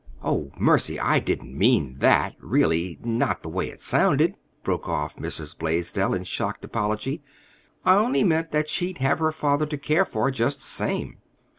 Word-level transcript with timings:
Oh, 0.23 0.51
mercy! 0.57 0.99
I 0.99 1.19
didn't 1.19 1.55
mean 1.55 1.97
that, 1.99 2.33
really,—not 2.39 3.43
the 3.43 3.49
way 3.49 3.67
it 3.69 3.81
sounded," 3.81 4.33
broke 4.63 4.89
off 4.89 5.17
Mrs. 5.17 5.55
Blaisdell, 5.55 6.15
in 6.15 6.23
shocked 6.23 6.65
apology. 6.65 7.21
"I 7.85 7.97
only 7.97 8.23
meant 8.23 8.49
that 8.51 8.67
she'd 8.67 8.97
have 8.97 9.19
her 9.19 9.31
father 9.31 9.67
to 9.67 9.77
care 9.77 10.05
for, 10.05 10.31
just 10.31 10.57
the 10.57 10.65
same." 10.65 11.17